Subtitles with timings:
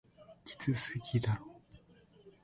[0.45, 1.61] きつすぎだろ